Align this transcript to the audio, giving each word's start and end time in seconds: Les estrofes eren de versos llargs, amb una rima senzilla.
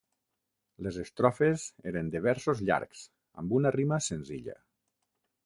Les 0.85 0.95
estrofes 1.03 1.65
eren 1.91 2.09
de 2.15 2.21
versos 2.29 2.65
llargs, 2.71 3.05
amb 3.43 3.55
una 3.61 3.75
rima 3.77 4.01
senzilla. 4.09 4.59